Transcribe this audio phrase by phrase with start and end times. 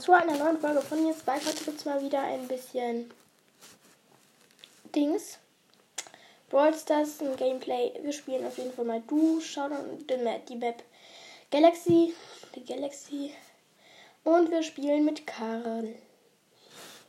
[0.00, 1.36] zu einer neuen Folge von mir zwei.
[1.36, 3.10] Heute gibt es mal wieder ein bisschen
[4.94, 5.38] Dings.
[6.50, 7.92] Brawl Stars, ein Gameplay.
[8.02, 10.82] Wir spielen auf jeden Fall mal Du, Showdown, die Map
[11.50, 12.14] Galaxy,
[12.54, 13.32] die Galaxy.
[14.24, 15.94] Und wir spielen mit Karen.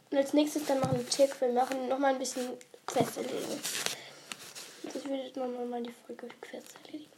[0.09, 1.39] Und als nächstes dann machen wir Tick.
[1.41, 3.61] Wir machen nochmal ein bisschen Quest erledigen.
[4.83, 7.16] Das ich nochmal mal die Folge Quest erledigen.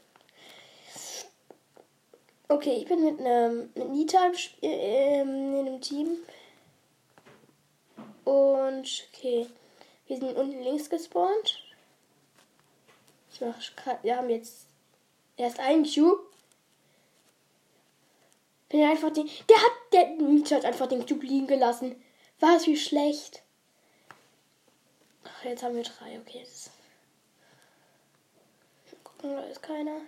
[2.51, 6.17] Okay, ich bin mit einem mit Nita im äh, in einem Team.
[8.25, 9.47] Und okay,
[10.07, 11.63] wir sind unten links gespawnt.
[13.31, 14.65] Ich mach, wir haben jetzt
[15.37, 16.23] erst einen Cube.
[18.69, 19.29] Bin einfach den.
[19.47, 19.71] Der hat.
[19.93, 22.03] Der Nita hat einfach den Cube liegen gelassen.
[22.39, 23.43] War es wie schlecht.
[25.23, 26.19] Ach, jetzt haben wir drei.
[26.19, 26.39] Okay.
[26.39, 26.71] Jetzt.
[29.03, 30.01] Gucken, da ist keiner.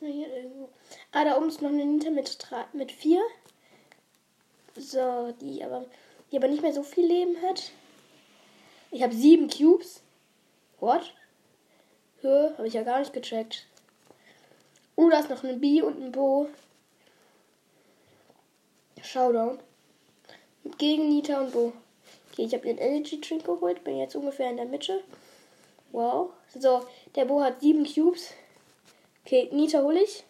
[0.00, 0.68] Ist nur hier irgendwo.
[1.12, 2.38] Ah, da oben ist noch eine Nita mit,
[2.72, 3.22] mit vier.
[4.76, 5.84] So, die aber,
[6.30, 7.70] die aber nicht mehr so viel Leben hat.
[8.90, 10.02] Ich habe sieben Cubes.
[10.78, 11.14] What?
[12.22, 12.50] Hä?
[12.56, 13.66] Habe ich ja gar nicht gecheckt.
[14.96, 16.48] Oh, da ist noch ein B und ein Bo.
[19.02, 19.58] Showdown.
[20.78, 21.72] Gegen Nita und Bo.
[22.30, 23.84] Okay, ich habe den Energy Drink geholt.
[23.84, 25.02] Bin jetzt ungefähr in der Mitte.
[25.92, 26.30] Wow.
[26.54, 28.32] So, der Bo hat sieben Cubes.
[29.24, 30.24] Okay, Nita hole ich.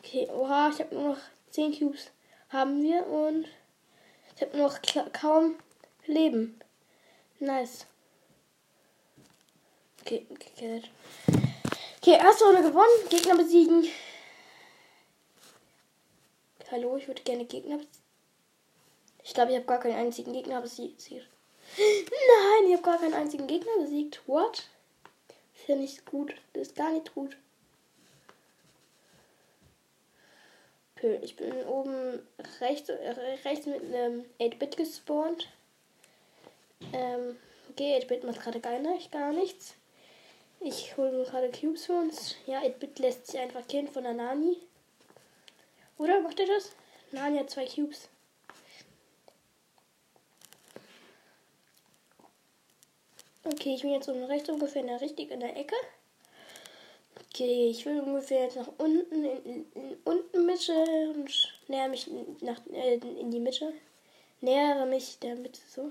[0.00, 1.20] Okay, oha, ich habe nur noch
[1.50, 2.10] 10 Cubes.
[2.50, 3.46] Haben wir und
[4.36, 4.78] ich habe noch
[5.12, 5.56] kaum
[6.06, 6.60] Leben.
[7.40, 7.86] Nice.
[10.00, 10.90] Okay, gekillt.
[11.98, 13.08] Okay, erste Runde gewonnen.
[13.08, 13.88] Gegner besiegen.
[16.70, 18.04] Hallo, ich würde gerne Gegner besiegen.
[19.22, 21.10] Ich glaube, ich habe gar keinen einzigen Gegner besiegt.
[21.78, 24.20] Nein, ich habe gar keinen einzigen Gegner besiegt.
[24.26, 24.68] What?
[25.56, 26.34] Ist ja nicht gut.
[26.52, 27.36] Das ist gar nicht gut.
[31.04, 32.26] Okay, ich bin oben
[32.62, 32.88] rechts,
[33.44, 35.50] rechts mit einem 8-Bit gespawnt.
[36.94, 37.36] Ähm,
[37.70, 39.74] okay, 8-Bit macht gerade gar, nicht, gar nichts.
[40.60, 42.36] Ich hole mir gerade Cubes für uns.
[42.46, 44.56] Ja, 8-Bit lässt sich einfach killen von der Nani.
[45.98, 46.72] Oder macht er das?
[47.12, 48.08] Nani hat zwei Cubes.
[53.44, 55.76] Okay, ich bin jetzt oben rechts ungefähr in der richtig in der Ecke.
[57.34, 60.72] Okay, ich will ungefähr jetzt nach unten, in, in, unten Mitte
[61.12, 62.08] und näher mich
[62.40, 63.72] nach, äh, in die Mitte.
[64.40, 65.90] Nähere mich der Mitte so.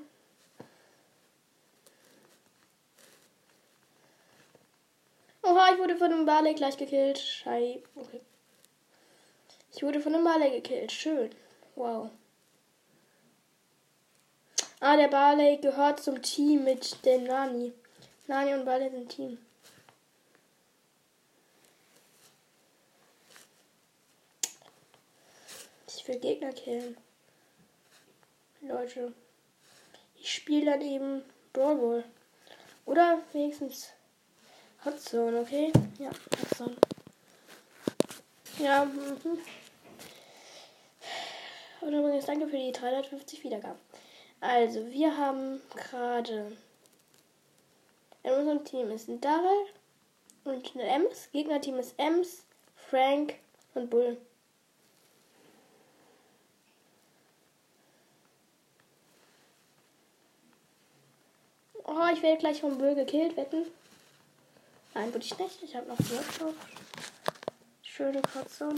[5.41, 7.19] Oha, ich wurde von einem Barley gleich gekillt.
[7.19, 7.83] Schei.
[7.93, 8.21] Okay.
[9.73, 10.93] Ich wurde von einem Barley gekillt.
[10.93, 11.29] Schön.
[11.75, 12.09] Wow.
[14.79, 17.73] Ah, der Barley gehört zum Team mit den Nani.
[18.27, 19.42] Nani und Barley sind Team.
[26.03, 26.97] Ich will Gegner killen.
[28.59, 29.13] Leute.
[30.17, 32.03] Ich spiele dann eben Brawl Ball.
[32.85, 33.93] Oder wenigstens
[34.83, 35.71] Hot Zone, okay?
[35.99, 36.75] Ja, Hot Zone.
[38.59, 39.39] Ja, mhm.
[41.79, 43.79] Und übrigens danke für die 350 Wiedergaben.
[44.41, 46.51] Also, wir haben gerade
[48.23, 49.67] in unserem Team ist ein Daryl
[50.43, 51.29] und eine Ems.
[51.31, 52.43] Gegnerteam ist Ems,
[52.75, 53.35] Frank
[53.73, 54.17] und Bull.
[62.03, 63.65] Oh, ich werde gleich vom Bull gekillt, wetten.
[64.93, 65.63] Nein, würde ich nicht.
[65.63, 66.53] Ich habe noch Workshop.
[67.81, 68.75] Schöne Katze.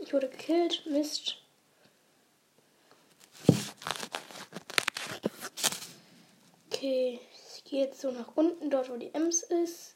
[0.00, 0.86] Ich wurde gekillt.
[0.86, 1.43] Mist.
[6.84, 7.18] Okay,
[7.56, 9.94] ich gehe jetzt so nach unten, dort wo die Ems ist.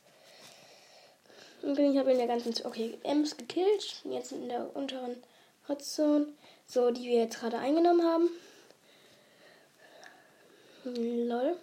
[1.61, 2.55] Und ich habe in der ganzen.
[2.65, 4.01] Okay, Ems gekillt.
[4.05, 5.23] Jetzt in der unteren
[5.69, 6.29] Hotzone.
[6.67, 8.31] So, die wir jetzt gerade eingenommen haben.
[10.85, 11.59] Lol.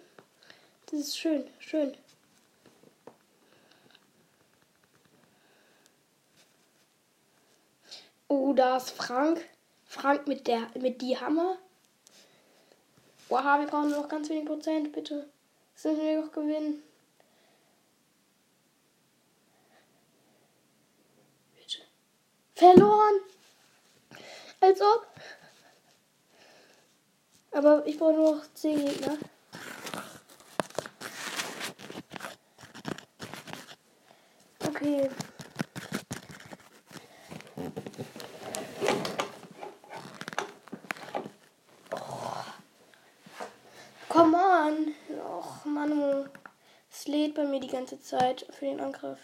[0.92, 1.96] Das ist schön, schön.
[8.28, 9.44] Oh, da ist Frank.
[9.86, 11.58] Frank mit der mit die Hammer.
[13.28, 15.28] Oha, wir brauchen nur noch ganz wenig Prozent, bitte.
[15.74, 16.82] Das müssen wir doch gewinnen.
[21.56, 21.82] Bitte.
[22.54, 23.20] Verloren!
[24.60, 25.06] Als ob.
[27.50, 29.18] Aber ich brauche nur noch 10 Gegner.
[34.68, 35.10] Okay.
[45.36, 46.28] Och, Manu.
[46.90, 49.18] Es lädt bei mir die ganze Zeit für den Angriff.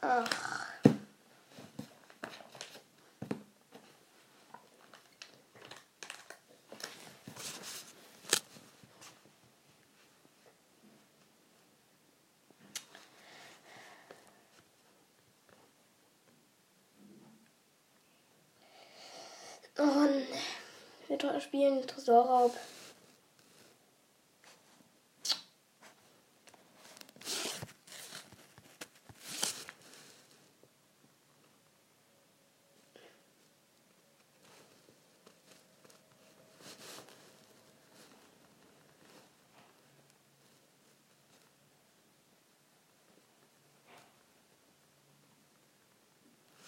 [0.00, 0.58] Ach.
[19.80, 20.08] Oh,
[21.22, 22.54] wir spielen Tresorraub.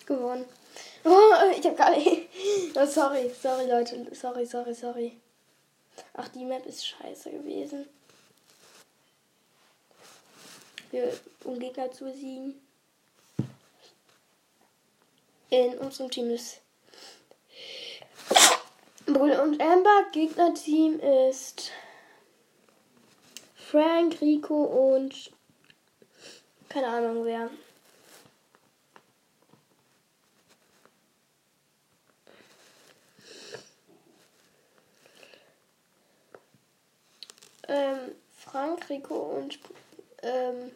[0.06, 0.44] gewonnen.
[1.05, 2.29] Oh, ich hab gar nicht.
[2.75, 4.14] Oh, sorry, sorry, Leute.
[4.14, 5.20] Sorry, sorry, sorry.
[6.14, 7.88] Ach, die Map ist scheiße gewesen.
[10.91, 11.12] Wir,
[11.44, 12.61] um Gegner zu besiegen.
[15.50, 16.61] In unserem Team ist
[19.06, 20.05] Bull und Amber.
[20.12, 21.73] Gegnerteam ist
[23.56, 25.32] Frank, Rico und
[26.69, 27.50] keine Ahnung wer.
[37.70, 39.58] Ähm, Frank, Rico und
[40.22, 40.72] ähm,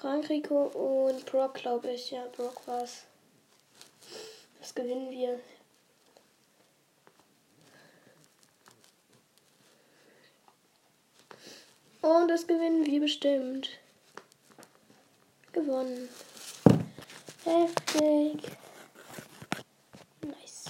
[0.00, 2.10] Frank, Rico und Brock, glaube ich.
[2.10, 3.04] Ja, Brock war's.
[4.60, 5.38] Das gewinnen wir.
[12.00, 13.68] Und das gewinnen wir bestimmt.
[15.52, 16.08] Gewonnen.
[17.44, 18.50] Heftig.
[20.22, 20.64] Nice.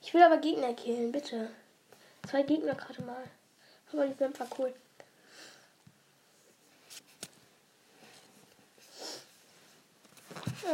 [0.00, 1.50] Ich will aber Gegner killen, bitte
[2.32, 3.24] zwei Gegner gerade mal.
[3.92, 4.72] Aber die sind einfach cool.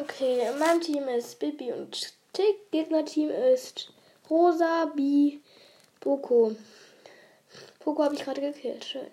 [0.00, 2.70] Okay, mein Team ist Bibi und Tick.
[2.70, 3.93] Gegnerteam ist
[4.31, 5.43] Rosa, Bi,
[5.99, 6.55] Boko.
[7.84, 8.84] Boko habe ich gerade gekillt.
[8.84, 9.11] Schön.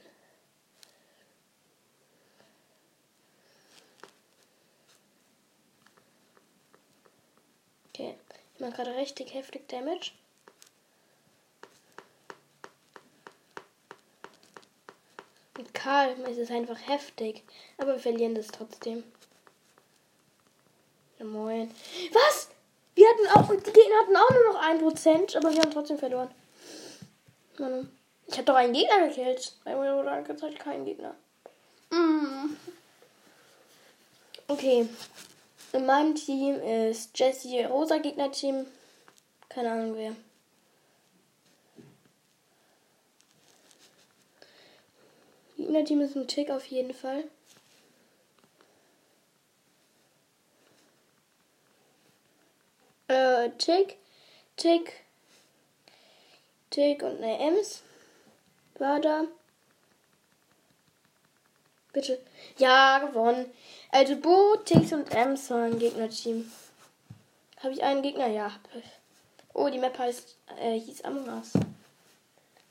[7.89, 8.15] Okay,
[8.53, 10.11] ich mache gerade richtig heftig Damage.
[15.65, 17.43] Mit Karl ist es einfach heftig.
[17.79, 19.03] Aber wir verlieren das trotzdem.
[21.17, 21.71] Ja, moin.
[22.13, 22.49] Was?
[22.93, 23.49] Wir hatten auch.
[23.49, 26.29] Die Gegner hatten auch nur noch 1%, aber wir haben trotzdem verloren.
[27.57, 27.91] Mann.
[28.27, 29.53] Ich habe doch einen Gegner gekillt.
[29.65, 31.15] Mir wurde angezeigt kein Gegner.
[31.89, 32.55] Mm.
[34.47, 34.87] Okay.
[35.73, 38.67] In meinem Team ist Jesse Rosa Gegnerteam.
[39.49, 40.15] Keine Ahnung wer.
[45.57, 47.23] Gegnerteam ist ein Tick auf jeden Fall.
[53.07, 53.97] Äh, Tick,
[54.57, 54.93] Tick,
[56.69, 57.83] Tick und eine Ems.
[58.79, 59.25] War da.
[61.93, 62.19] Bitte.
[62.57, 63.49] Ja, gewonnen.
[63.91, 66.51] Also Bo, Ticks und Ems waren Gegnerteam.
[67.61, 68.27] Habe ich einen Gegner?
[68.27, 68.51] Ja.
[69.53, 71.53] Oh, die Map heißt, äh, hieß Among Us.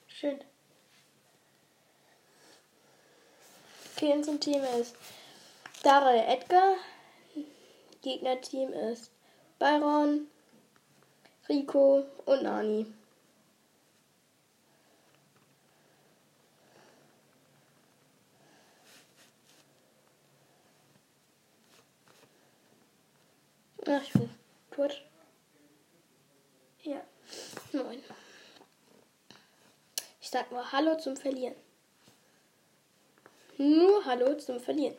[0.09, 0.39] Schön.
[3.97, 4.97] Okay, unser Team ist
[5.85, 6.75] Daryl Edgar.
[8.03, 9.13] Gegnerteam ist
[9.61, 10.27] Byron,
[11.49, 12.93] Rico und Nani.
[23.87, 24.31] Ach, ich bin
[24.73, 25.05] tot.
[26.83, 27.01] Ja,
[27.73, 28.03] moin.
[30.21, 31.64] Ich sag nur Hallo zum Verlieren.
[33.65, 34.95] Nur Hallo zum Verlieren.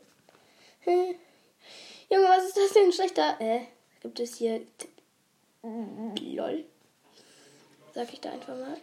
[0.85, 3.39] Junge, was ist das denn schlechter?
[3.39, 3.61] Äh,
[4.01, 4.61] gibt es hier.
[5.61, 6.65] LOL.
[7.93, 8.77] Sag ich da einfach mal.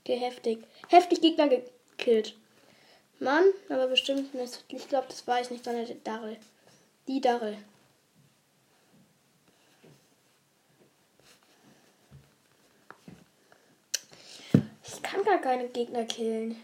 [0.00, 0.64] Okay, heftig.
[0.88, 2.36] Heftig Gegner gekillt.
[3.18, 4.64] Mann, aber bestimmt nicht.
[4.68, 6.36] Ich glaube, das war ich nicht, sondern der Darrell.
[7.08, 7.58] Die Darrell.
[15.10, 16.62] Kann gar keine Gegner killen.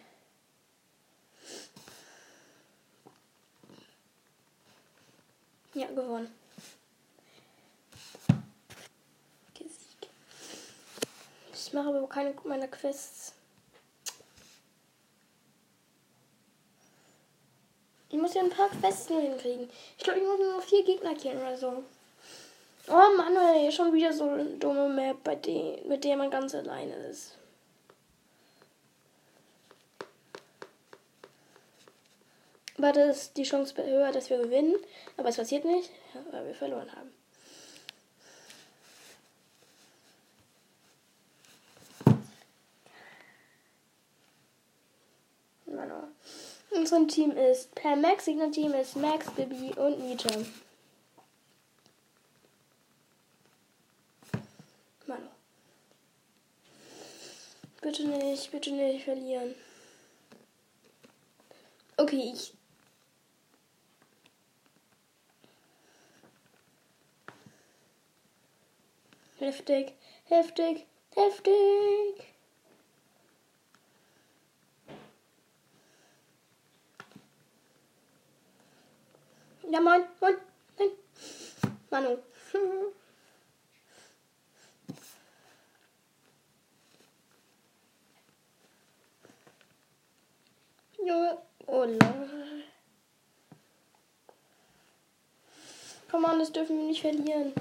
[5.75, 6.33] Ja, gewonnen.
[11.53, 13.33] Ich mache aber keine meiner Quests.
[18.09, 19.69] Ich muss ja ein paar Quests nur hinkriegen.
[19.99, 21.83] Ich glaube, ich muss nur vier Gegner killen oder so.
[22.89, 26.55] Oh Mann, ey, schon wieder so eine dumme Map, bei der, mit der man ganz
[26.55, 27.37] alleine ist.
[32.79, 34.77] Aber das die Chance höher, dass wir gewinnen.
[35.17, 35.91] Aber es passiert nicht,
[36.31, 37.11] weil wir verloren haben.
[46.77, 50.29] Unser Team ist per Max, Signer Team ist Max, Bibi und Nita.
[55.07, 55.27] Manu.
[57.81, 59.55] Bitte nicht, bitte nicht verlieren.
[61.97, 62.53] Okay, ich.
[69.47, 72.15] Heftig, heftig, heftig.
[79.71, 80.37] Ja, moin, moin,
[80.79, 80.91] moin.
[81.91, 82.19] Manu.
[90.99, 91.39] Junge.
[91.69, 92.65] Oh lol.
[96.11, 97.53] Komm on, das dürfen wir nicht verlieren.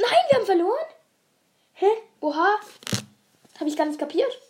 [0.00, 0.86] Nein, wir haben verloren?
[1.74, 1.86] Hä?
[2.20, 2.60] Oha.
[3.58, 4.40] Habe ich gar nicht kapiert.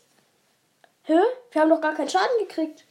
[1.04, 1.18] Hä?
[1.52, 2.84] Wir haben doch gar keinen Schaden gekriegt.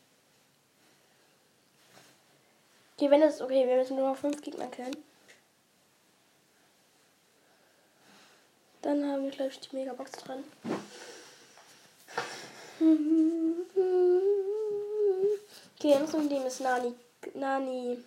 [2.95, 4.97] Okay, wenn es okay, wir müssen nur noch fünf Gegner killen.
[8.81, 10.43] Dann haben wir, glaube ich, die Megabox dran.
[15.77, 16.95] Okay, unser Team ist Nani.
[17.35, 18.03] Nani.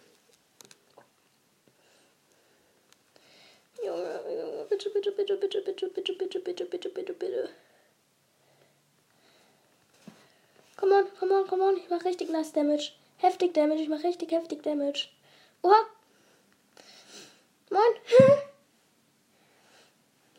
[3.84, 7.50] Junge, Junge, bitte, bitte, bitte, bitte, bitte, bitte, bitte, bitte, bitte, bitte, bitte.
[11.30, 11.76] Come on, come on.
[11.76, 12.90] Ich mach richtig nice Damage.
[13.18, 13.82] Heftig Damage.
[13.82, 15.06] Ich mach richtig heftig Damage.
[15.62, 15.76] Oha.
[17.70, 17.82] Moin.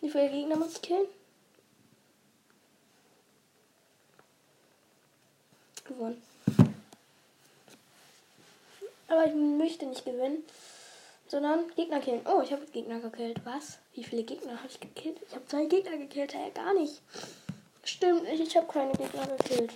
[0.02, 1.08] Wie viele Gegner muss ich killen?
[5.86, 6.22] Gewonnen.
[9.08, 10.44] Aber ich möchte nicht gewinnen,
[11.28, 12.26] sondern Gegner killen.
[12.26, 13.40] Oh, ich habe Gegner gekillt.
[13.46, 13.80] Was?
[13.94, 15.22] Wie viele Gegner habe ich gekillt?
[15.26, 16.34] Ich habe zwei Gegner gekillt.
[16.34, 17.02] Hey, gar nicht.
[17.86, 19.72] Stimmt nicht, ich habe keine Gegner gekillt.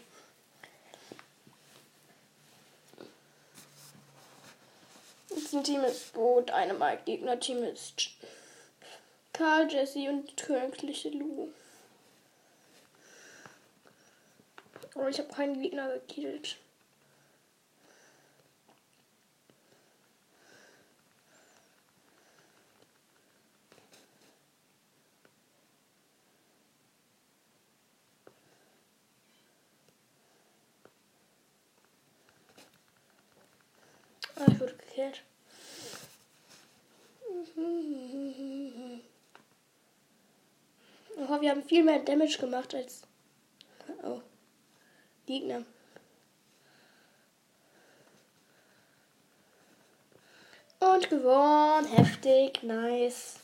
[5.63, 7.03] Team ist Bo, Dynamite.
[7.05, 8.09] Gegner-Team ist
[9.33, 11.49] Karl, Jesse und königliche Lu.
[14.95, 16.57] Aber ich habe keinen Gegner gekillt.
[34.37, 35.23] Ah, ich wurde gekillt.
[41.27, 43.01] Oh, wir haben viel mehr Damage gemacht als
[44.03, 44.21] oh,
[45.25, 45.63] Gegner.
[50.79, 51.87] Und gewonnen.
[51.87, 52.61] Heftig.
[52.61, 53.39] Nice.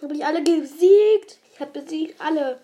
[0.00, 1.38] Habe ich alle besiegt?
[1.52, 2.60] Ich habe besiegt alle.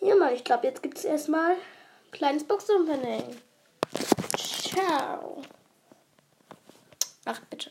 [0.00, 3.36] Ja, mal, ich glaube, jetzt gibt es erstmal ein kleines Box-Opening.
[4.36, 5.42] Ciao.
[7.26, 7.70] Ach, bitte.